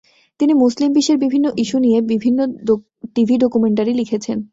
[0.39, 2.39] তিনি মুসলিম বিশ্বের বিভিন্ন ইস্যু নিয়ে বিভিন্ন
[3.15, 4.37] টিভি ডকুমেন্টারি লিখেছেন।